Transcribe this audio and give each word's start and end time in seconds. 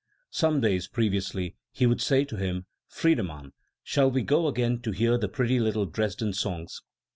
Some 0.31 0.61
days 0.61 0.87
previously 0.87 1.55
he 1.71 1.85
would 1.85 2.01
say 2.01 2.25
to 2.25 2.35
him 2.35 2.65
"Friedemann, 2.87 3.51
shall 3.83 4.09
we 4.09 4.23
go 4.23 4.47
again 4.47 4.79
to 4.81 4.89
hear 4.89 5.15
the 5.15 5.29
pretty 5.29 5.59
little 5.59 5.85
Dresden 5.85 6.33
songs?" 6.33 6.81